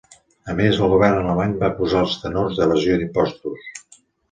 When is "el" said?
0.85-0.89